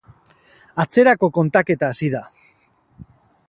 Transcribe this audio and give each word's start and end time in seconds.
Atzerako 0.83 1.29
kontaketa 1.37 1.93
hasi 1.95 2.11
da. 2.17 2.25